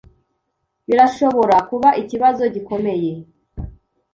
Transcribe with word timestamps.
Birashobora 0.87 1.55
kuba 1.69 1.89
ikibazo 2.01 2.43
gikomeye. 2.53 3.11